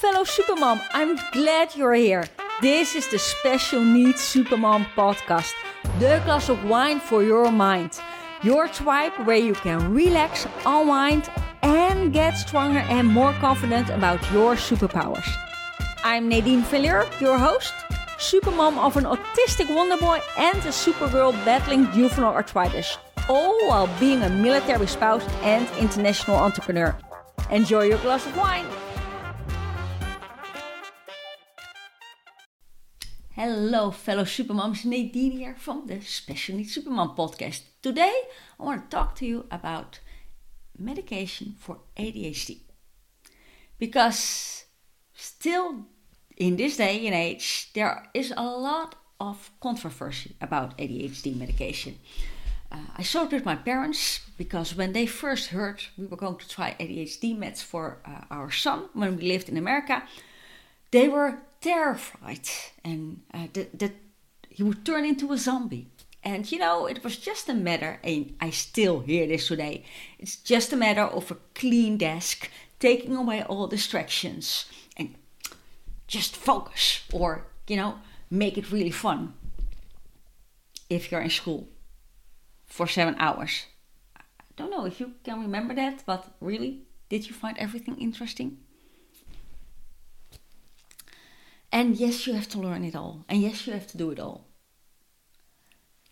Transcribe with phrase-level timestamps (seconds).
[0.00, 0.80] fellow Supermom.
[0.92, 2.24] I'm glad you're here.
[2.62, 5.52] This is the Special Needs Supermom podcast,
[5.98, 8.00] the glass of wine for your mind.
[8.42, 11.28] Your tribe where you can relax, unwind,
[11.60, 15.28] and get stronger and more confident about your superpowers.
[16.02, 17.74] I'm Nadine Villier, your host,
[18.16, 22.96] supermom of an autistic wonder boy and a supergirl battling juvenile arthritis,
[23.28, 26.96] all while being a military spouse and international entrepreneur.
[27.50, 28.64] Enjoy your glass of wine.
[33.42, 34.84] Hello, fellow supermoms.
[34.84, 37.62] Nadine here from the Special Needs Supermom podcast.
[37.80, 38.14] Today,
[38.58, 40.00] I want to talk to you about
[40.78, 42.58] medication for ADHD.
[43.78, 44.66] Because
[45.14, 45.86] still
[46.36, 51.98] in this day and age, there is a lot of controversy about ADHD medication.
[52.70, 56.36] Uh, I saw it with my parents because when they first heard we were going
[56.36, 60.02] to try ADHD meds for uh, our son when we lived in America,
[60.90, 62.48] they were terrified
[62.84, 63.92] and uh, that, that
[64.48, 65.88] he would turn into a zombie.
[66.22, 69.84] And you know, it was just a matter, and I still hear this today,
[70.18, 74.66] it's just a matter of a clean desk, taking away all distractions,
[74.98, 75.14] and
[76.06, 79.32] just focus, or you know, make it really fun
[80.90, 81.68] if you're in school
[82.66, 83.64] for seven hours.
[84.14, 84.22] I
[84.56, 88.58] don't know if you can remember that, but really, did you find everything interesting?
[91.80, 93.24] And yes, you have to learn it all.
[93.26, 94.44] And yes, you have to do it all.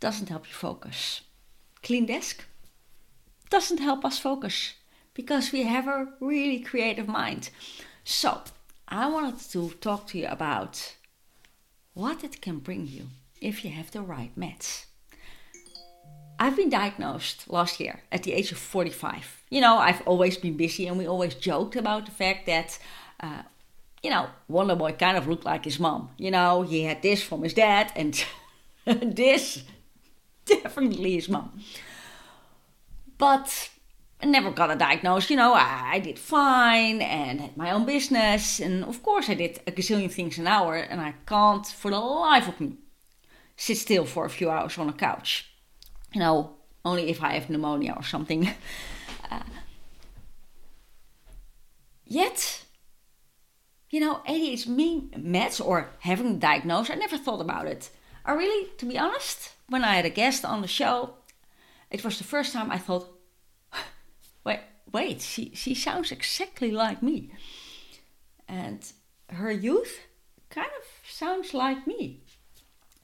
[0.00, 1.20] Doesn't help you focus.
[1.82, 2.46] Clean desk
[3.50, 4.72] doesn't help us focus
[5.12, 7.50] because we have a really creative mind.
[8.02, 8.44] So,
[8.88, 10.96] I wanted to talk to you about
[11.92, 13.08] what it can bring you
[13.38, 14.86] if you have the right meds.
[16.38, 19.42] I've been diagnosed last year at the age of 45.
[19.50, 22.78] You know, I've always been busy and we always joked about the fact that
[23.20, 23.42] uh,
[24.02, 26.10] you know, Wonder Boy kind of looked like his mom.
[26.18, 28.24] You know, he had this from his dad and
[28.86, 29.64] this
[30.44, 31.60] definitely his mom.
[33.16, 33.70] But
[34.22, 35.30] I never got a diagnosis.
[35.30, 38.60] You know, I, I, did fine and had my own business.
[38.60, 40.76] And of course, I did a gazillion things an hour.
[40.76, 42.76] And I can't, for the life of me,
[43.56, 45.50] sit still for a few hours on a couch.
[46.14, 48.48] You know, only if I have pneumonia or something.
[49.30, 49.40] Uh,
[52.06, 52.64] yet,
[53.90, 57.90] you know, ADHD meds or having diagnosed, I never thought about it.
[58.24, 61.14] I really, to be honest, when I had a guest on the show,
[61.90, 63.08] it was the first time I thought,
[64.44, 64.60] wait,
[64.92, 67.30] wait, she, she sounds exactly like me.
[68.46, 68.80] And
[69.30, 70.00] her youth
[70.50, 72.20] kind of sounds like me.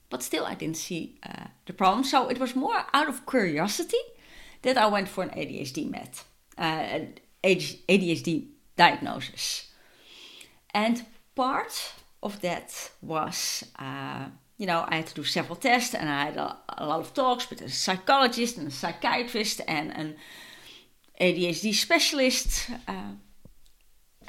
[0.09, 2.03] But still, I didn't see uh, the problem.
[2.03, 3.97] So it was more out of curiosity
[4.61, 6.19] that I went for an ADHD med,
[6.57, 6.99] uh,
[7.43, 9.71] ADHD diagnosis.
[10.75, 11.05] And
[11.35, 14.25] part of that was, uh,
[14.57, 17.13] you know, I had to do several tests and I had a, a, lot of
[17.13, 20.15] talks with a psychologist and a psychiatrist and an
[21.21, 22.69] ADHD specialist.
[22.89, 23.13] Uh,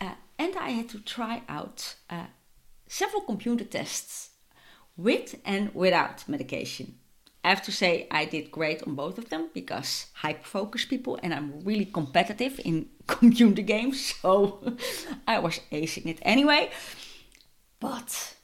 [0.01, 2.27] uh, and I had to try out uh,
[2.87, 4.31] several computer tests
[4.97, 6.95] with and without medication.
[7.47, 11.17] I have to say I did great on both of them because hyper focus people
[11.23, 14.75] and I'm really competitive in computer games, so
[15.29, 16.71] I was acing it anyway.
[17.79, 18.35] But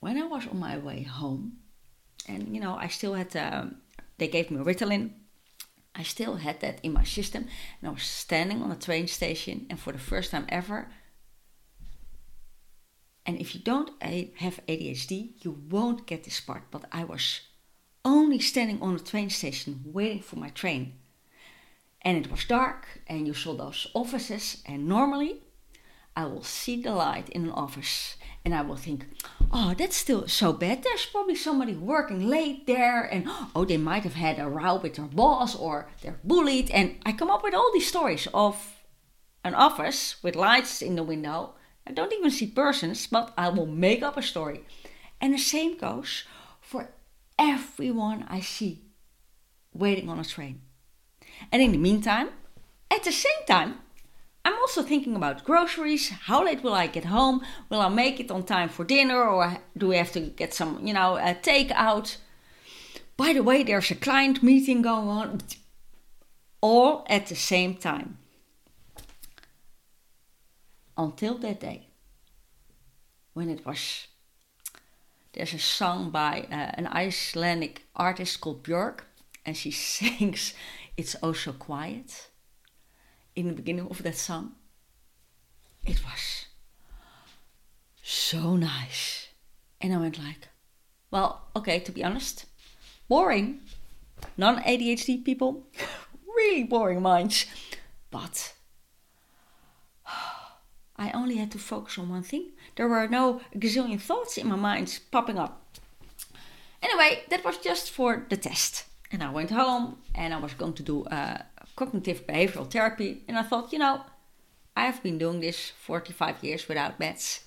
[0.00, 1.58] when I was on my way home,
[2.26, 3.82] and you know, I still had, um,
[4.16, 5.10] they gave me Ritalin.
[5.94, 7.46] I still had that in my system,
[7.78, 10.88] and I was standing on a train station, and for the first time ever,
[13.26, 17.42] and if you don't have ADHD, you won't get this part, but I was
[18.04, 20.94] only standing on a train station waiting for my train.
[22.02, 24.62] And it was dark, and you saw those offices.
[24.66, 25.42] And normally,
[26.16, 29.06] I will see the light in an office and I will think,
[29.52, 30.82] oh, that's still so bad.
[30.82, 33.24] There's probably somebody working late there, and
[33.54, 36.70] oh, they might have had a row with their boss or they're bullied.
[36.70, 38.82] And I come up with all these stories of
[39.44, 41.54] an office with lights in the window.
[41.86, 44.64] I don't even see persons, but I will make up a story.
[45.20, 46.24] And the same goes
[47.38, 48.82] everyone I see
[49.72, 50.60] waiting on a train.
[51.50, 52.30] And in the meantime,
[52.90, 53.78] at the same time,
[54.44, 56.10] I'm also thinking about groceries.
[56.10, 57.42] How late will I get home?
[57.70, 60.84] Will I make it on time for dinner or do we have to get some,
[60.86, 62.16] you know, uh, takeout?
[63.16, 65.40] By the way, there's a client meeting going on.
[66.60, 68.18] All at the same time.
[70.96, 71.88] Until that day
[73.32, 74.06] when it was
[75.32, 79.00] there's a song by uh, an Icelandic artist called Björk,
[79.46, 80.54] and she sings
[80.96, 82.28] It's Oh So Quiet
[83.34, 84.52] in the beginning of that song.
[85.84, 86.46] It was
[88.02, 89.28] so nice.
[89.80, 90.48] And I went like,
[91.10, 92.46] well, okay, to be honest,
[93.08, 93.60] boring.
[94.36, 95.66] Non ADHD people,
[96.36, 97.46] really boring minds.
[98.10, 98.54] But
[100.96, 102.50] I only had to focus on one thing.
[102.76, 105.62] There were no gazillion thoughts in my mind popping up.
[106.82, 108.84] Anyway, that was just for the test.
[109.10, 111.38] And I went home and I was going to do uh,
[111.76, 113.22] cognitive behavioral therapy.
[113.28, 114.02] And I thought, you know,
[114.76, 117.40] I have been doing this 45 years without meds.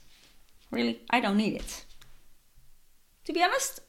[0.71, 1.85] Really, I don't need it.
[3.25, 3.79] To be honest,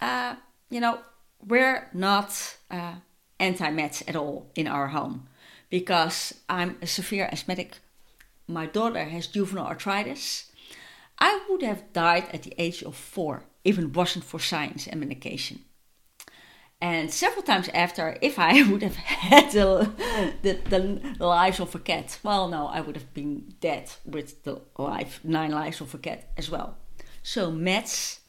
[0.00, 0.36] uh,
[0.70, 0.98] you know,
[1.46, 2.94] we're not uh,
[3.38, 5.28] anti meds at all in our home
[5.70, 7.78] because I'm a severe asthmatic.
[8.50, 10.50] My daughter has juvenile arthritis.
[11.18, 15.00] I would have died at the age of four if it wasn't for science and
[15.00, 15.64] medication.
[16.82, 19.90] And several times after, if I would have had the,
[20.42, 20.58] the,
[21.18, 25.20] the lives of a cat, well, no, I would have been dead with the life,
[25.22, 26.78] nine lives of a cat as well.
[27.22, 28.20] So meds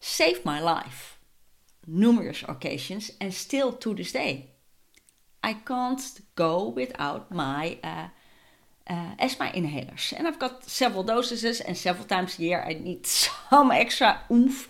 [0.00, 1.18] saved my life
[1.86, 4.50] numerous occasions and still to this day.
[5.42, 8.08] I can't go without my uh,
[8.88, 10.12] uh, asthma inhalers.
[10.16, 13.06] And I've got several doses, and several times a year I need
[13.50, 14.68] some extra oomph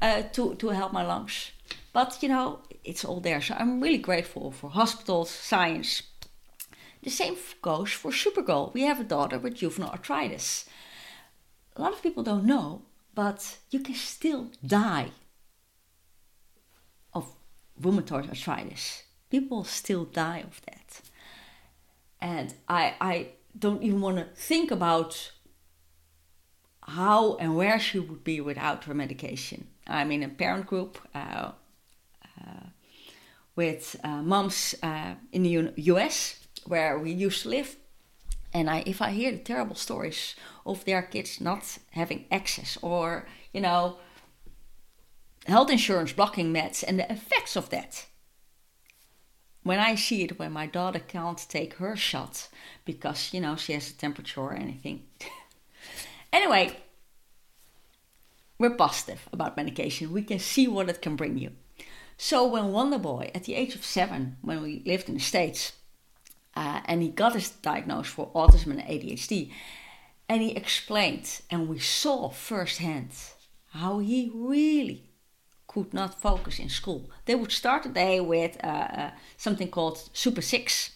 [0.00, 1.52] uh, to, to help my lungs.
[1.92, 3.40] But you know, it's all there.
[3.40, 6.02] So I'm really grateful for hospitals, science.
[7.02, 8.74] The same goes for Supergirl.
[8.74, 10.66] We have a daughter with juvenile arthritis.
[11.76, 12.82] A lot of people don't know,
[13.14, 15.10] but you can still die
[17.14, 17.32] of
[17.80, 19.04] rheumatoid arthritis.
[19.30, 21.00] People still die of that.
[22.20, 23.28] And I, I
[23.58, 25.32] don't even want to think about
[26.82, 29.68] how and where she would be without her medication.
[29.86, 31.52] I'm in a parent group uh,
[32.24, 32.66] uh,
[33.56, 37.76] with uh, moms uh, in the US where we used to live.
[38.52, 40.34] And I, if I hear the terrible stories
[40.66, 43.98] of their kids not having access or, you know,
[45.46, 48.06] health insurance blocking meds and the effects of that,
[49.62, 52.48] when I see it when my daughter can't take her shot
[52.84, 55.02] because, you know, she has a temperature or anything.
[56.32, 56.76] anyway,
[58.58, 60.12] we're positive about medication.
[60.12, 61.52] We can see what it can bring you.
[62.16, 65.72] So when Wonder Boy, at the age of seven, when we lived in the States,
[66.54, 69.50] uh, and he got his diagnosis for autism and ADHD,
[70.28, 73.10] and he explained, and we saw firsthand
[73.72, 75.09] how he really
[75.70, 77.08] could not focus in school.
[77.26, 80.90] They would start the day with uh, uh, something called Super Six.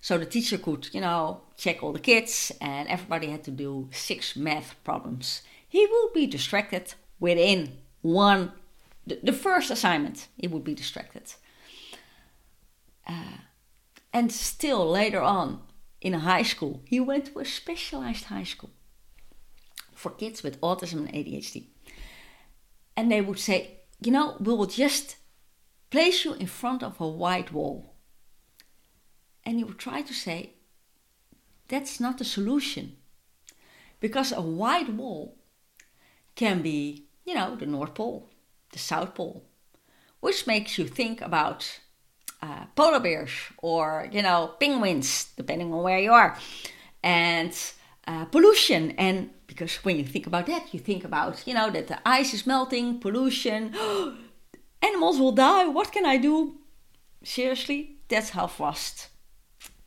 [0.00, 3.88] So the teacher could, you know, check all the kids and everybody had to do
[3.92, 5.42] six math problems.
[5.68, 8.52] He would be distracted within one,
[9.06, 11.34] the, the first assignment, he would be distracted.
[13.06, 13.38] Uh,
[14.10, 15.60] and still later on
[16.00, 18.70] in high school, he went to a specialized high school
[19.92, 21.66] for kids with autism and ADHD.
[22.96, 25.16] And they would say, you know, we will just
[25.90, 27.94] place you in front of a white wall.
[29.44, 30.54] And you will try to say,
[31.68, 32.96] that's not the solution.
[34.00, 35.36] Because a white wall
[36.34, 38.28] can be, you know, the North Pole,
[38.72, 39.44] the South Pole,
[40.20, 41.80] which makes you think about
[42.42, 46.36] uh, polar bears or, you know, penguins, depending on where you are,
[47.02, 47.54] and
[48.06, 51.88] uh, pollution and because when you think about that, you think about, you know, that
[51.88, 53.74] the ice is melting, pollution,
[54.82, 55.66] animals will die.
[55.66, 56.58] What can I do?
[57.22, 59.08] Seriously, that's how fast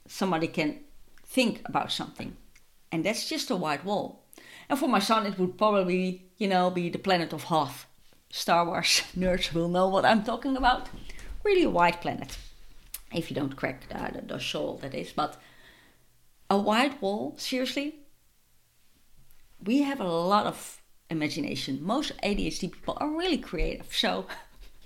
[0.07, 0.79] somebody can
[1.25, 2.35] think about something.
[2.91, 4.23] And that's just a white wall.
[4.69, 7.85] And for my son, it would probably, you know, be the planet of Hoth.
[8.29, 10.89] Star Wars nerds will know what I'm talking about.
[11.43, 12.37] Really a white planet.
[13.13, 15.13] If you don't crack the, the, the soul, that is.
[15.13, 15.37] But
[16.49, 17.95] a white wall, seriously,
[19.63, 21.79] we have a lot of imagination.
[21.81, 24.25] Most ADHD people are really creative, so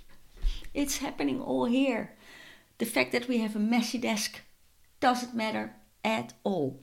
[0.74, 2.16] it's happening all here.
[2.78, 4.40] The fact that we have a messy desk
[5.00, 5.74] doesn't matter
[6.04, 6.80] at all.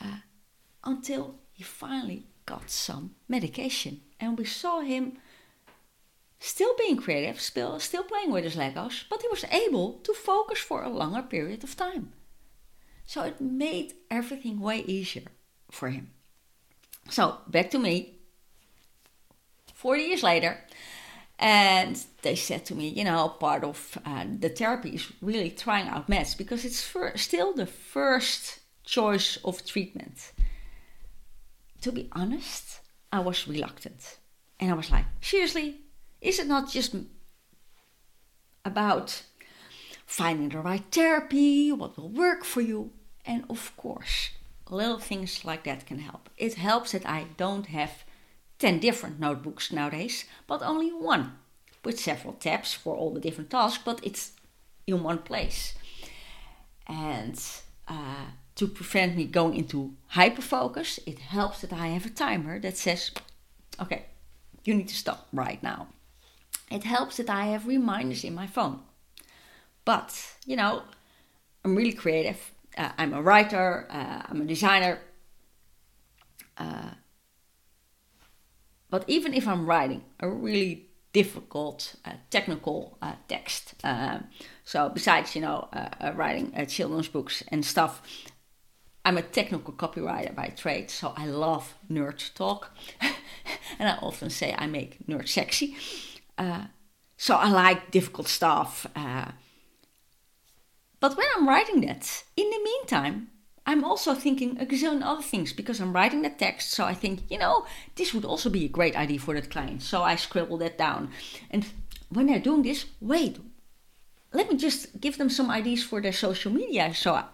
[0.00, 0.18] Uh,
[0.84, 5.18] until he finally got some medication, and we saw him
[6.38, 10.58] still being creative, still, still playing with his Legos, but he was able to focus
[10.58, 12.12] for a longer period of time.
[13.06, 15.28] So it made everything way easier
[15.70, 16.10] for him.
[17.08, 18.18] So back to me.
[19.74, 20.58] 40 years later,
[21.38, 25.88] and they said to me, you know, part of uh, the therapy is really trying
[25.88, 30.32] out meds because it's for, still the first choice of treatment.
[31.80, 32.78] To be honest,
[33.10, 34.18] I was reluctant.
[34.60, 35.80] And I was like, seriously,
[36.20, 36.94] is it not just
[38.64, 39.22] about
[40.06, 42.92] finding the right therapy, what will work for you?
[43.26, 44.30] And of course,
[44.70, 46.30] little things like that can help.
[46.36, 48.04] It helps that I don't have
[48.58, 51.38] 10 different notebooks nowadays, but only one
[51.84, 54.32] with several tabs for all the different tasks, but it's
[54.86, 55.74] in one place.
[56.86, 57.40] And
[57.88, 58.26] uh,
[58.56, 63.10] to prevent me going into hyperfocus, it helps that I have a timer that says,
[63.80, 64.06] okay,
[64.64, 65.88] you need to stop right now.
[66.70, 68.80] It helps that I have reminders in my phone.
[69.84, 70.82] But, you know,
[71.64, 72.51] I'm really creative.
[72.76, 74.98] Uh, I'm a writer, uh, I'm a designer.
[76.56, 76.90] Uh,
[78.90, 83.74] but even if I'm writing a really difficult uh, technical uh, text,
[84.64, 85.68] so besides, you know,
[86.14, 88.02] writing children's books and stuff,
[89.04, 92.70] I'm a technical copywriter by trade, so I love nerd talk.
[93.78, 95.76] and I often say I make nerd sexy.
[96.38, 96.66] Uh,
[97.16, 98.86] so I like difficult stuff.
[98.94, 99.32] Uh,
[101.02, 103.26] but when I'm writing that, in the meantime,
[103.66, 106.70] I'm also thinking uh, a gazillion other things because I'm writing the text.
[106.70, 107.66] So I think, you know,
[107.96, 109.82] this would also be a great idea for that client.
[109.82, 111.10] So I scribble that down.
[111.50, 111.66] And
[112.08, 113.38] when they're doing this, wait,
[114.32, 116.94] let me just give them some ideas for their social media.
[116.94, 117.24] So, uh,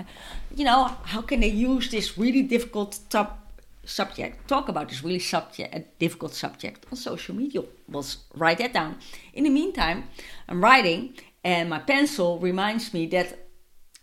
[0.55, 3.53] you know, how can they use this really difficult top
[3.85, 7.65] subject, talk about this really subject, a difficult subject on social media?
[7.87, 8.97] We'll write that down.
[9.35, 10.05] In the meantime,
[10.49, 13.48] I'm writing, and my pencil reminds me that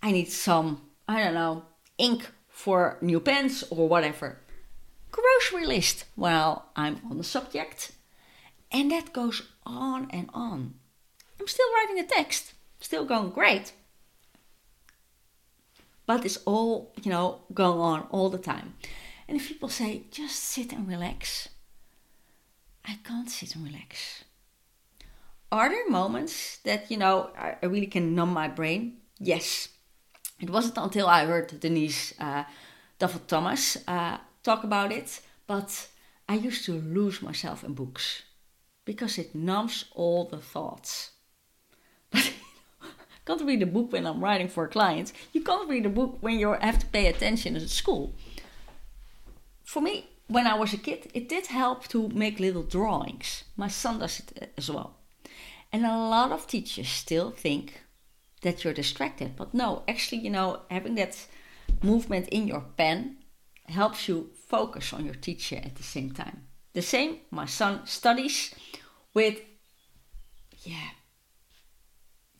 [0.05, 1.63] I need some, I don't know,
[1.97, 4.37] ink for new pens or whatever.
[5.09, 7.91] Grocery list while I'm on the subject.
[8.71, 10.75] And that goes on and on.
[11.39, 13.73] I'm still writing a text still going great.
[16.05, 18.75] But it's all, you know, going on all the time.
[19.27, 21.49] And if people say, just sit and relax,
[22.85, 24.23] I can't sit and relax.
[25.51, 28.97] Are there moments that, you know, I really can numb my brain?
[29.17, 29.69] Yes.
[30.39, 32.43] It wasn't until I heard Denise uh,
[32.99, 35.87] Duffield Thomas uh, talk about it, but
[36.27, 38.23] I used to lose myself in books
[38.83, 41.11] because it numbs all the thoughts.
[42.13, 42.31] But
[43.25, 45.11] can't read a book when I'm writing for a client.
[45.33, 48.13] You can't read a book when you have to pay attention at school.
[49.63, 53.43] For me, when I was a kid, it did help to make little drawings.
[53.57, 54.95] My son does it uh, as well.
[55.73, 57.81] And a lot of teachers still think
[58.45, 59.35] that you're distracted.
[59.35, 61.25] But no, actually, you know, having that
[61.81, 63.17] movement in your pen
[63.65, 66.45] helps you focus on your teacher at the same time.
[66.73, 68.53] The same, my son studies
[69.15, 69.39] with,
[70.63, 70.91] yeah,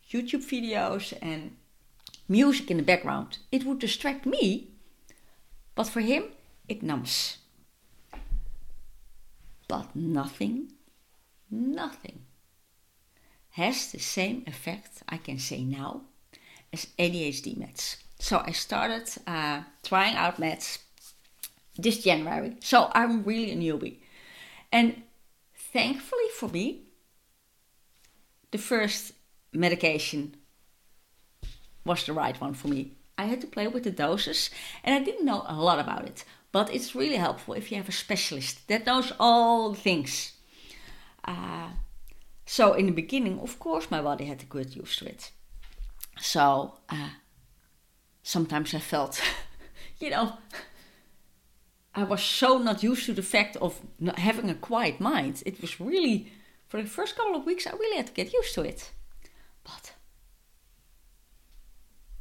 [0.08, 1.56] YouTube video's and
[2.28, 3.38] music in the background.
[3.50, 4.68] It would distract me,
[5.74, 6.26] but for him,
[6.68, 7.38] it numbs.
[9.66, 10.70] But nothing,
[11.50, 12.25] nothing
[13.56, 16.02] has the same effect, I can say now,
[16.74, 17.96] as ADHD meds.
[18.18, 20.78] So I started uh, trying out meds
[21.78, 22.58] this January.
[22.60, 23.96] So I'm really a newbie.
[24.70, 25.02] And
[25.72, 26.82] thankfully for me,
[28.50, 29.12] the first
[29.54, 30.36] medication
[31.82, 32.92] was the right one for me.
[33.16, 34.50] I had to play with the doses
[34.84, 36.24] and I didn't know a lot about it.
[36.52, 40.32] But it's really helpful if you have a specialist that knows all things.
[41.24, 41.70] Uh,
[42.48, 45.32] so, in the beginning, of course, my body had to get used to it.
[46.20, 47.10] So, uh,
[48.22, 49.20] sometimes I felt,
[49.98, 50.34] you know,
[51.92, 53.80] I was so not used to the fact of
[54.16, 55.42] having a quiet mind.
[55.44, 56.30] It was really,
[56.68, 58.92] for the first couple of weeks, I really had to get used to it.
[59.64, 59.94] But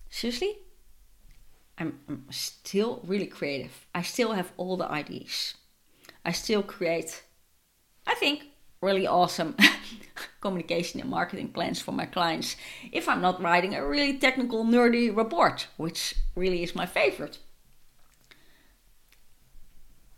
[0.10, 0.58] seriously,
[1.78, 3.86] I'm, I'm still really creative.
[3.94, 5.54] I still have all the ideas.
[6.26, 7.24] I still create,
[8.08, 8.46] I think,
[8.86, 9.56] really awesome
[10.42, 12.56] communication and marketing plans for my clients
[12.92, 17.40] if I'm not writing a really technical, nerdy report, which really is my favorite.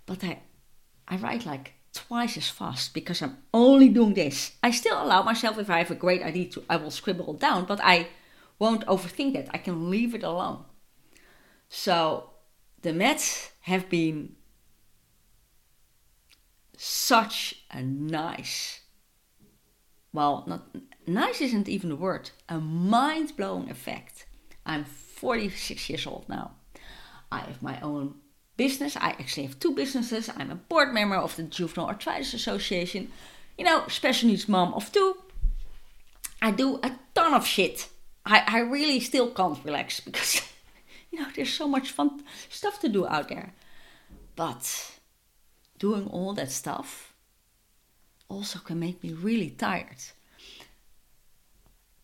[0.05, 0.39] But I,
[1.07, 4.51] I write like twice as fast because I'm only doing this.
[4.61, 7.39] I still allow myself, if I have a great idea, to I will scribble it
[7.39, 8.07] down, but I
[8.59, 9.49] won't overthink it.
[9.53, 10.65] I can leave it alone.
[11.69, 12.31] So
[12.81, 14.36] the meds have been
[16.77, 18.81] such a nice,
[20.13, 20.67] well, not
[21.05, 24.25] nice isn't even the word, a mind blowing effect.
[24.65, 26.51] I'm 46 years old now.
[27.31, 28.15] I have my own
[28.55, 28.95] business.
[28.95, 30.29] I actually have two businesses.
[30.35, 33.11] I'm a board member of the Juvenile Arthritis Association.
[33.57, 35.17] You know, special needs mom of two.
[36.41, 37.89] I do a ton of shit.
[38.25, 40.41] I, I really still can't relax because,
[41.11, 43.53] you know, there's so much fun stuff to do out there.
[44.35, 44.96] But
[45.79, 47.13] doing all that stuff
[48.29, 50.03] also can make me really tired.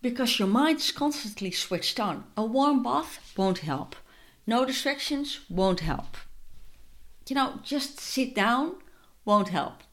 [0.01, 2.25] Because your mind is constantly switched on.
[2.35, 3.95] A warm bath won't help.
[4.45, 6.17] No distractions won't help
[7.29, 8.75] you know, just sit down
[9.25, 9.83] won't help.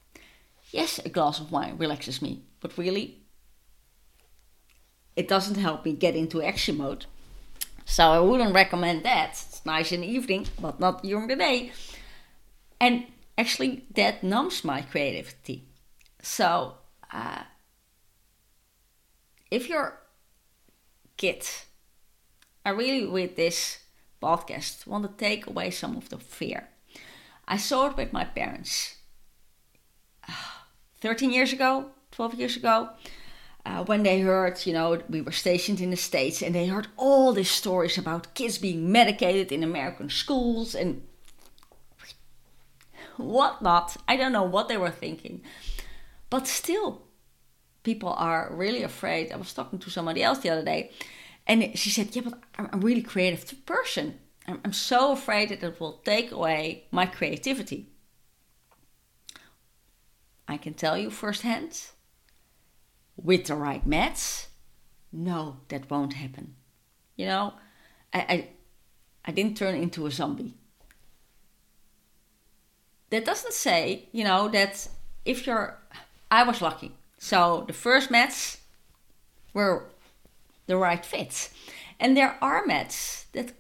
[0.73, 3.21] Yes, a glass of wine relaxes me, but really,
[5.17, 7.07] it doesn't help me get into action mode.
[7.85, 9.31] So I wouldn't recommend that.
[9.31, 11.73] It's nice in the evening, but not during the day.
[12.81, 13.07] And
[13.37, 15.67] actually, that numbs my creativity.
[16.23, 16.75] So
[17.13, 17.45] uh,
[19.51, 20.01] if your
[21.17, 21.47] kid,
[22.65, 23.79] are really with this
[24.23, 26.69] podcast want to take away some of the fear,
[27.49, 28.97] I saw it with my parents.
[31.01, 32.91] 13 years ago, 12 years ago,
[33.65, 36.89] uh, when they heard, you know, we were stationed in the States and they heard
[36.97, 41.03] all these stories about kids being medicated in American schools and
[43.23, 43.97] whatnot.
[44.09, 45.43] I don't know what they were thinking.
[46.29, 47.03] But still,
[47.83, 49.33] people are really afraid.
[49.33, 50.91] I was talking to somebody else the other day
[51.47, 54.21] and she said, Yeah, but I'm a really creative person.
[54.47, 57.89] I'm, I'm so afraid that it will take away my creativity.
[60.47, 61.89] I can tell you firsthand
[63.17, 64.47] with the right meds,
[65.13, 66.55] no, that won't happen.
[67.17, 67.55] You know,
[68.13, 68.49] I, I,
[69.25, 70.55] I didn't turn into a zombie.
[73.11, 74.89] That doesn't say, you know, that
[75.25, 75.79] if you're,
[76.31, 76.93] I was lucky.
[77.19, 78.59] So the first mats
[79.53, 79.87] were
[80.67, 81.51] the right fit.
[81.99, 83.53] And there are mats that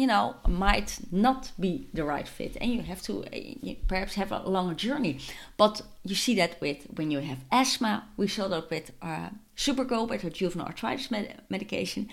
[0.00, 4.32] you know, might not be the right fit, and you have to uh, perhaps have
[4.32, 5.18] a longer journey.
[5.58, 9.28] But you see that with when you have asthma, we saw that with uh,
[9.58, 12.08] Supergirl, with her juvenile arthritis med- medication,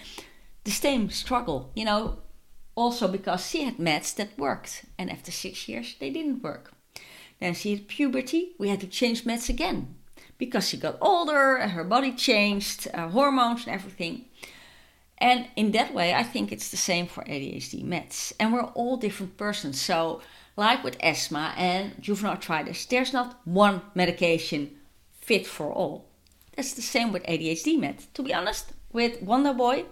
[0.65, 2.17] the same struggle, you know,
[2.75, 6.74] also because she had meds that worked, and after six years they didn't work.
[7.39, 9.96] Then she had puberty, we had to change meds again
[10.38, 14.25] because she got older, and her body changed, uh, hormones and everything.
[15.17, 18.34] And in that way, I think it's the same for ADHD meds.
[18.39, 19.82] And we're all different persons.
[19.82, 20.22] So,
[20.56, 24.76] like with asthma and juvenile arthritis, there's not one medication
[25.19, 26.06] fit for all.
[26.56, 28.06] That's the same with ADHD meds.
[28.13, 29.86] To be honest, with Wonder Boy,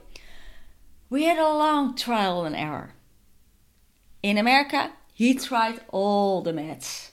[1.09, 2.93] we had a long trial and error.
[4.21, 7.11] In America, he tried all the meds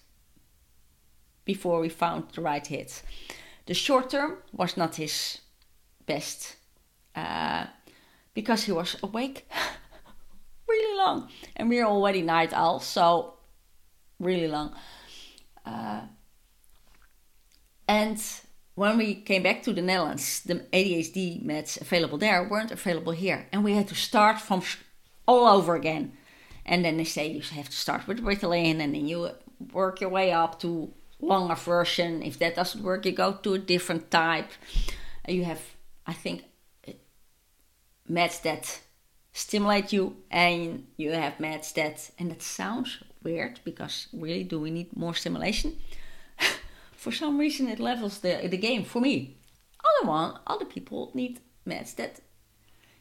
[1.45, 3.03] before we found the right hit.
[3.67, 5.39] The short term was not his
[6.07, 6.57] best.
[7.15, 7.67] Uh,
[8.35, 9.47] because he was awake
[10.69, 11.29] really long.
[11.57, 13.35] And we're already night owls, so
[14.19, 14.75] really long.
[15.67, 16.03] Uh,
[17.87, 18.23] and
[18.75, 23.47] when we came back to the Netherlands, the ADHD meds available there weren't available here.
[23.53, 24.63] And we had to start from
[25.27, 26.13] all over again.
[26.65, 29.31] And then they say you have to start with Ritalin and then you
[29.73, 32.23] work your way up to longer version.
[32.23, 34.51] If that doesn't work, you go to a different type.
[35.27, 35.63] You have,
[36.07, 36.45] I think,
[38.11, 38.81] meds that
[39.33, 44.71] stimulate you and you have meds that and that sounds weird because really do we
[44.71, 45.79] need more stimulation
[46.93, 49.39] for some reason it levels the, the game for me
[49.81, 52.21] other one other people need meds that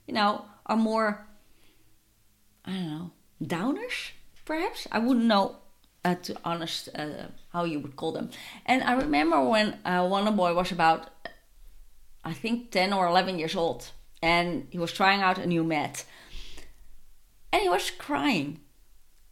[0.07, 1.27] you know are more
[2.63, 3.11] i don't know
[3.43, 4.11] downers
[4.45, 5.57] perhaps i wouldn't know
[6.03, 8.29] uh, to honest uh, how you would call them
[8.65, 11.09] and i remember when uh, Wonder Boy was about
[12.23, 16.05] i think 10 or 11 years old and he was trying out a new mat.
[17.51, 18.59] And he was crying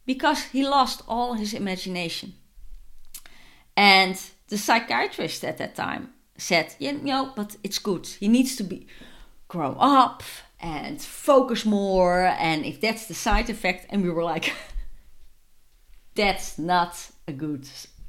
[0.05, 2.33] because he lost all his imagination.
[3.77, 8.07] And the psychiatrist at that time said, you know, but it's good.
[8.07, 8.87] He needs to be
[9.47, 10.23] grow up
[10.59, 12.25] and focus more.
[12.25, 14.51] And if that's the side effect, and we were like,
[16.19, 17.65] that's not a good.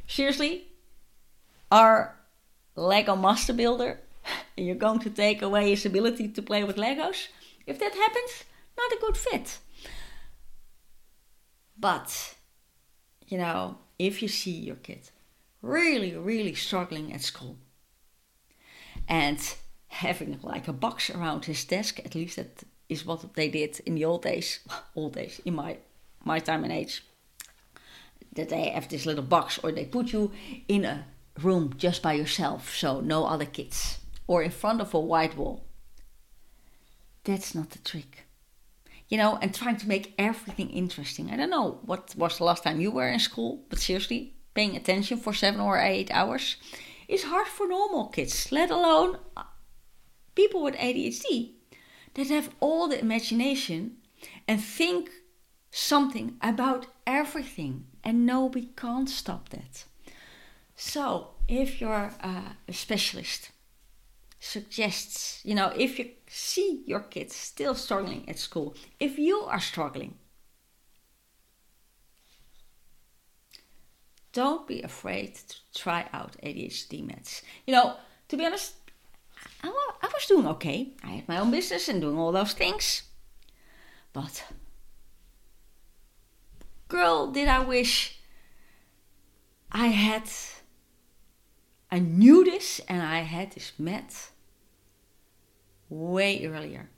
[0.09, 0.67] Seriously,
[1.71, 2.17] our
[2.75, 4.01] Lego Master Builder
[4.57, 7.29] and you're going to take away his ability to play with Legos,
[7.67, 8.45] if that happens,
[8.77, 9.59] not a good fit.
[11.79, 12.35] But,
[13.29, 15.11] you know, if you see your kid
[15.63, 17.59] really, really struggling at school
[19.07, 19.39] and
[19.87, 23.95] having like a box around his desk, at least that is what they did in
[23.95, 24.59] the old days,
[24.97, 25.79] old days, in my,
[26.25, 27.05] my time and age,
[28.33, 30.33] that they have this little box or they put you
[30.69, 31.07] in a
[31.43, 35.65] room just by yourself, so no other kids or in front of a white wall.
[37.25, 38.27] That's not the trick.
[39.09, 41.31] You know, and trying to make everything interesting.
[41.31, 44.77] I don't know what was the last time you were in school, but seriously, paying
[44.77, 46.57] attention for seven or eight hours
[47.09, 49.43] is hard for normal kids, let alone uh,
[50.37, 51.55] people with ADHD
[52.15, 53.97] that have all the imagination
[54.47, 55.11] and think
[55.73, 59.85] something about everything, and no, we can't stop that.
[60.77, 63.51] So, if you're uh, a specialist,
[64.39, 69.61] suggests, you know, if you see your kids still struggling at school, if you are
[69.61, 70.15] struggling,
[74.33, 77.43] don't be afraid to try out ADHD meds.
[77.67, 77.97] You know,
[78.29, 78.75] to be honest,
[79.63, 80.93] I was doing okay.
[81.03, 83.03] I had my own business and doing all those things.
[84.13, 84.45] But,
[86.91, 88.19] girl, did I wish
[89.73, 90.29] I had,
[91.91, 94.31] I knew this and I had this met
[95.89, 96.91] way earlier.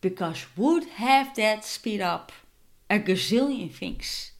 [0.00, 2.32] Because would have that speed up
[2.88, 4.32] a gazillion things,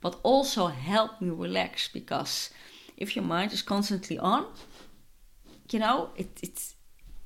[0.00, 2.50] but also help me relax because
[2.96, 4.46] if your mind is constantly on,
[5.70, 6.74] you know, it, it's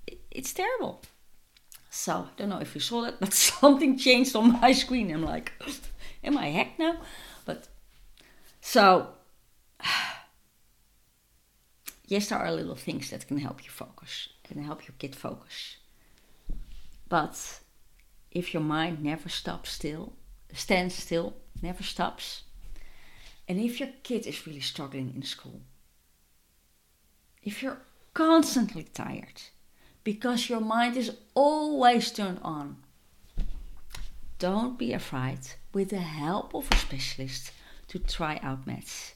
[0.07, 1.03] it, it's terrible.
[1.91, 5.11] So I don't know if you saw that, but something changed on my screen.
[5.11, 5.53] I'm like,
[6.27, 6.99] am I heck now?
[7.45, 7.69] But
[8.61, 9.11] so
[12.07, 15.77] yes, there are little things that can help you focus and help your kid focus.
[17.09, 17.61] But
[18.31, 20.13] if your mind never stops still,
[20.53, 22.43] stands still, never stops,
[23.49, 25.61] and if your kid is really struggling in school,
[27.43, 27.79] if you're
[28.13, 29.43] constantly tired
[30.03, 32.79] because your mind is always turned on,
[34.39, 35.39] don't be afraid
[35.77, 37.53] with the help of a specialist
[37.87, 39.13] to try out meds.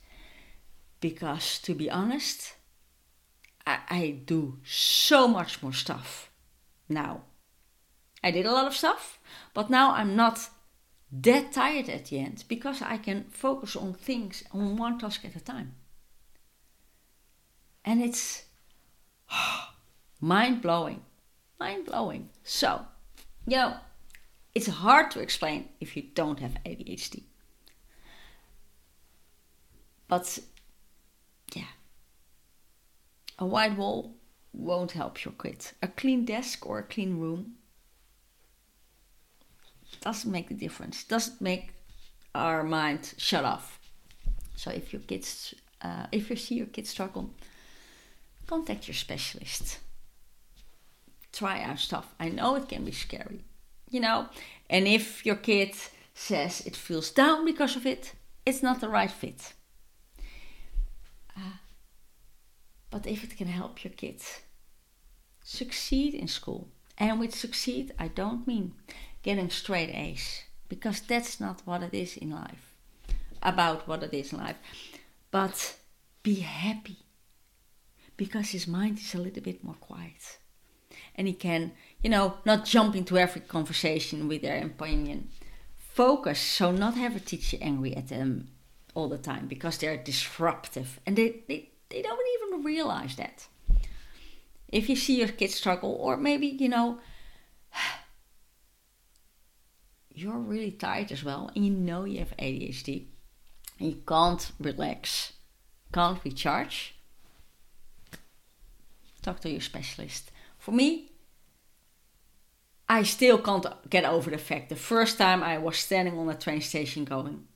[1.01, 2.53] Because to be honest,
[3.67, 6.31] I, I do so much more stuff
[6.87, 7.23] now.
[8.23, 9.19] I did a lot of stuff,
[9.55, 10.51] but now I'm not
[11.11, 15.37] that tired at the end because I can focus on things on one task at
[15.37, 15.77] a time.
[17.87, 18.45] And it's
[20.21, 21.01] mind blowing.
[21.59, 22.29] Mind blowing.
[22.45, 22.85] So,
[23.47, 23.77] you know,
[24.55, 27.25] it's hard to explain if you don't have ADHD.
[30.09, 30.41] But,
[31.55, 31.73] yeah,
[33.39, 34.17] a white wall
[34.53, 35.71] won't help your kid.
[35.83, 37.55] A clean desk or a clean room
[40.01, 41.05] doesn't make a difference.
[41.05, 41.75] Doesn't make
[42.35, 43.79] our mind shut off.
[44.57, 47.31] So if your kids, uh, if you see your kids struggle,
[48.47, 49.79] contact your specialist.
[51.33, 52.15] Try our stuff.
[52.19, 53.45] I know it can be scary,
[53.91, 54.29] you know.
[54.69, 55.75] And if your kid
[56.15, 58.13] says it feels down because of it,
[58.47, 59.53] it's not the right fit.
[61.37, 61.59] Uh,
[62.91, 64.41] but if it can help your kids
[65.43, 68.75] succeed in school, and with succeed, I don't mean
[69.23, 72.75] getting straight A's because that's not what it is in life.
[73.43, 74.57] About what it is in life.
[75.31, 75.77] But
[76.23, 76.99] be happy
[78.17, 80.39] because his mind is a little bit more quiet.
[81.15, 81.73] And he can,
[82.03, 85.29] you know, not jump into every conversation with their opinion.
[85.77, 88.49] Focus, so not have a teacher angry at them
[88.95, 93.47] all the time because they're disruptive and they, they, they don't even realize that.
[94.69, 97.01] If you see your kids struggle, or maybe, you know,
[100.15, 103.07] you're really tired as well and you know you have ADHD
[103.79, 105.33] and you can't relax,
[105.93, 106.95] can't recharge,
[109.23, 110.31] talk to your specialist.
[110.59, 111.10] For me,
[112.91, 116.35] I still can't get over the fact the first time I was standing on a
[116.35, 117.47] train station going,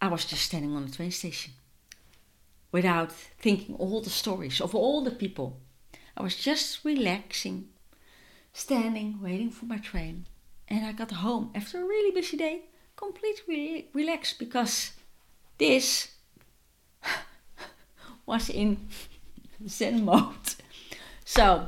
[0.00, 1.52] I was just standing on a train station
[2.72, 5.60] without thinking all the stories of all the people.
[6.16, 7.68] I was just relaxing
[8.54, 10.24] standing, waiting for my train.
[10.68, 12.62] And I got home after a really busy day,
[12.96, 14.92] completely relaxed because
[15.58, 16.12] this
[18.26, 18.88] was in
[19.68, 20.61] Zen mode.
[21.32, 21.66] So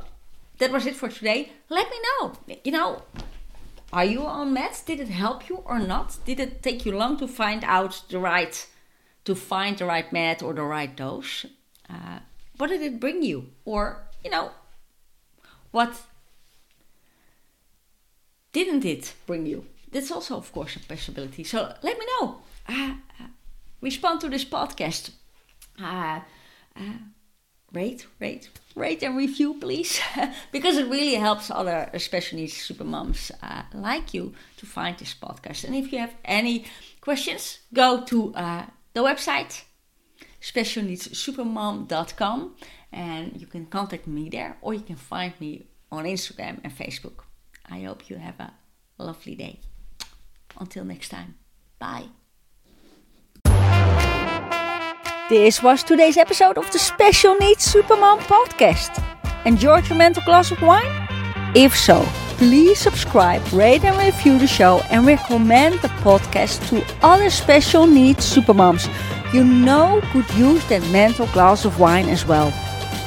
[0.59, 1.51] that was it for today.
[1.69, 2.33] Let me know.
[2.63, 3.01] You know,
[3.91, 4.85] are you on meds?
[4.85, 6.17] Did it help you or not?
[6.23, 8.67] Did it take you long to find out the right,
[9.23, 11.47] to find the right med or the right dose?
[11.89, 12.19] Uh,
[12.57, 13.49] what did it bring you?
[13.65, 14.51] Or, you know,
[15.71, 15.99] what
[18.51, 19.65] didn't it bring you?
[19.91, 21.43] That's also, of course, a possibility.
[21.43, 22.41] So let me know.
[22.69, 23.27] Uh, uh,
[23.81, 25.09] respond to this podcast.
[25.81, 26.19] Uh,
[26.77, 27.14] uh
[27.73, 29.99] rate, rate, rate and review, please,
[30.51, 35.13] because it really helps other special needs super moms uh, like you to find this
[35.13, 35.63] podcast.
[35.65, 36.65] And if you have any
[37.01, 39.63] questions, go to uh, the website
[40.41, 42.55] specialneedssupermom.com
[42.91, 47.23] and you can contact me there or you can find me on Instagram and Facebook.
[47.69, 48.53] I hope you have a
[48.99, 49.59] lovely day.
[50.57, 51.35] Until next time.
[51.79, 52.05] Bye.
[55.27, 59.03] This was today's episode of the Special Needs Supermom podcast.
[59.45, 60.85] Enjoyed your mental glass of wine?
[61.55, 62.05] If so,
[62.37, 68.23] please subscribe, rate and review the show and recommend the podcast to other special needs
[68.35, 68.87] supermoms
[69.33, 72.53] you know could use that mental glass of wine as well.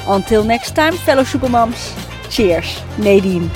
[0.05, 1.95] Until next time, fellow supermoms,
[2.29, 3.49] cheers, Nadine.